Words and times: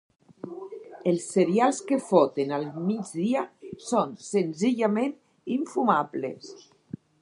Els 1.11 1.27
serials 1.33 1.81
que 1.91 1.99
foten 2.07 2.55
al 2.59 2.67
migdia 2.87 3.45
són 3.91 4.19
senzillament 4.33 5.17
infumables. 5.61 6.55